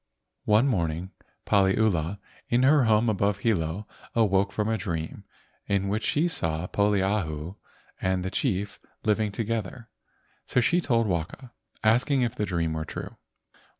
One 0.45 0.65
morning 0.67 1.11
Paliula 1.45 2.17
in 2.49 2.63
her 2.63 2.85
home 2.85 3.07
above 3.07 3.37
Hilo 3.37 3.87
awoke 4.15 4.51
from 4.51 4.67
a 4.67 4.75
dream 4.75 5.25
in 5.67 5.89
which 5.89 6.01
she 6.03 6.27
saw 6.27 6.65
Poliahu 6.65 7.55
and 8.01 8.25
the 8.25 8.31
chief 8.31 8.79
living 9.03 9.31
together, 9.31 9.89
so 10.47 10.59
she 10.59 10.81
told 10.81 11.05
Waka, 11.05 11.53
asking 11.83 12.23
if 12.23 12.33
the 12.35 12.47
dream 12.47 12.73
were 12.73 12.83
true. 12.85 13.15